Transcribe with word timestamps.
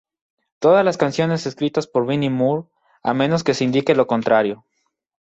Todas 0.57 0.83
las 0.83 0.97
canciones 0.97 1.45
escritas 1.45 1.85
por 1.85 2.07
Vinnie 2.07 2.31
Moore, 2.31 2.67
a 3.03 3.13
menos 3.13 3.43
que 3.43 3.53
se 3.53 3.65
indique 3.65 3.93
lo 3.93 4.07
contrario. 4.07 4.65